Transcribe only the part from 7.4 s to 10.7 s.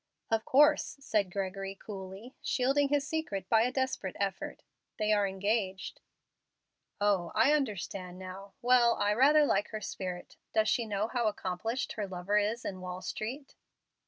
understand now. Well, I rather like her spirit. Does